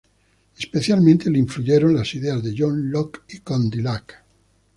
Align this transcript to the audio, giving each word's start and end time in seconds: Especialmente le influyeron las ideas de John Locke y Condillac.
Especialmente 0.57 1.29
le 1.29 1.37
influyeron 1.37 1.93
las 1.95 2.15
ideas 2.15 2.41
de 2.41 2.55
John 2.57 2.89
Locke 2.89 3.21
y 3.29 3.41
Condillac. 3.41 4.23